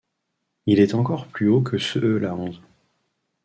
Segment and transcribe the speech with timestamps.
[0.65, 2.55] Il est encore plus haut que ceux e la Hanse.